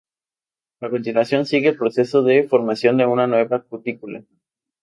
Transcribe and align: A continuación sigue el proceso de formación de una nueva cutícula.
A 0.81 0.89
continuación 0.89 1.45
sigue 1.45 1.69
el 1.69 1.77
proceso 1.77 2.23
de 2.23 2.47
formación 2.49 2.97
de 2.97 3.05
una 3.05 3.27
nueva 3.27 3.61
cutícula. 3.61 4.23